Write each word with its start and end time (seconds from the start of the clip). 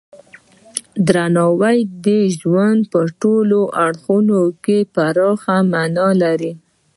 درناوی 1.07 1.77
د 2.05 2.07
ژوند 2.39 2.81
په 2.91 2.99
ټولو 3.21 3.59
اړخونو 3.85 4.39
کې 4.63 4.77
پراخه 4.93 5.55
معنی 5.71 6.09
لري. 6.23 6.51